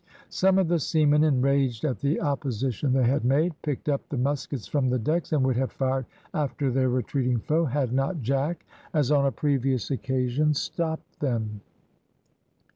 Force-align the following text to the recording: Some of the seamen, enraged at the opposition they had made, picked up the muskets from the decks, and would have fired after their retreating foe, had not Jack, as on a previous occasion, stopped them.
Some 0.29 0.57
of 0.57 0.67
the 0.67 0.79
seamen, 0.79 1.23
enraged 1.23 1.85
at 1.85 1.99
the 1.99 2.19
opposition 2.21 2.91
they 2.91 3.03
had 3.03 3.23
made, 3.23 3.53
picked 3.61 3.87
up 3.87 4.09
the 4.09 4.17
muskets 4.17 4.65
from 4.65 4.89
the 4.89 4.97
decks, 4.97 5.31
and 5.31 5.45
would 5.45 5.57
have 5.57 5.71
fired 5.71 6.07
after 6.33 6.71
their 6.71 6.89
retreating 6.89 7.37
foe, 7.37 7.65
had 7.65 7.93
not 7.93 8.23
Jack, 8.23 8.65
as 8.95 9.11
on 9.11 9.27
a 9.27 9.31
previous 9.31 9.91
occasion, 9.91 10.55
stopped 10.55 11.19
them. 11.19 11.61